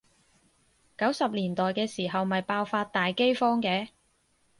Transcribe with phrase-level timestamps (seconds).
[0.97, 3.89] 九十年代嘅時候咪爆發大饑荒嘅？